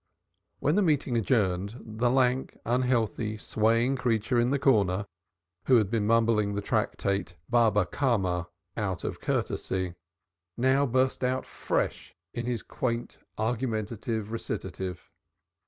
[0.57, 5.05] When the meeting adjourned, the lank unhealthy swaying creature in the corner,
[5.65, 9.93] who had been mumbling the tractate Baba Kama out of courtesy,
[10.57, 15.11] now burst out afresh in his quaint argumentative recitative.